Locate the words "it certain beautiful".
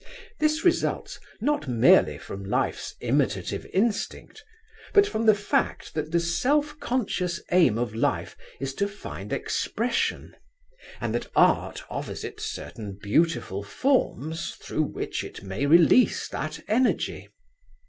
12.23-13.61